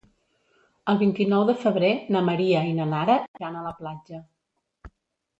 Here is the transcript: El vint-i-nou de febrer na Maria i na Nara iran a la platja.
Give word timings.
El 0.93 0.99
vint-i-nou 1.01 1.43
de 1.49 1.53
febrer 1.63 1.91
na 2.15 2.23
Maria 2.29 2.63
i 2.69 2.73
na 2.77 2.87
Nara 2.93 3.17
iran 3.41 3.59
a 3.59 3.65
la 3.67 3.75
platja. 3.83 4.23